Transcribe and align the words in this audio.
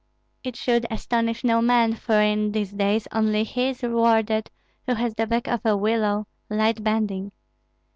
It 0.43 0.55
should 0.55 0.87
astonish 0.89 1.43
no 1.43 1.61
man; 1.61 1.93
for 1.93 2.19
in 2.19 2.53
these 2.53 2.71
days 2.71 3.07
only 3.11 3.43
he 3.43 3.67
is 3.69 3.83
rewarded 3.83 4.49
who 4.87 4.95
has 4.95 5.13
the 5.13 5.27
back 5.27 5.45
of 5.47 5.63
a 5.63 5.77
willow, 5.77 6.25
light 6.49 6.83
bending. 6.83 7.33